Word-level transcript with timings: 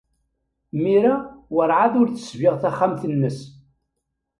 Mira 0.81 1.13
werɛad 1.53 1.93
ur 2.01 2.09
tesbiɣ 2.09 2.55
taxxamt-nnes. 2.61 3.39